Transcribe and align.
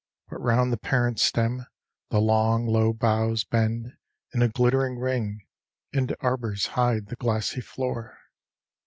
But 0.31 0.41
round 0.41 0.73
the 0.73 0.77
parent 0.79 1.19
stem 1.19 1.63
the 2.09 2.17
long 2.17 2.65
low 2.65 2.91
boughs 2.91 3.43
Bend, 3.43 3.93
in 4.33 4.41
a 4.41 4.47
glittering 4.47 4.97
ring, 4.97 5.45
and 5.93 6.15
arbors 6.21 6.65
hide 6.73 7.05
The 7.09 7.15
glassy 7.15 7.61
floor. 7.61 8.17